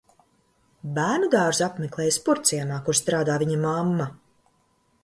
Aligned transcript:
Bērnudārzu 0.95 1.63
apmeklējis 1.67 2.17
Purvciemā, 2.31 2.81
kur 2.89 2.99
strādā 3.03 3.39
viņa 3.45 3.63
mamma. 3.69 4.11